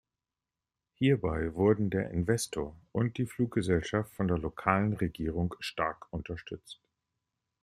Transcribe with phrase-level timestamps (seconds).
[0.95, 6.79] Hierbei wurden der Investor und die Fluggesellschaft von der lokalen Regierung stark unterstützt.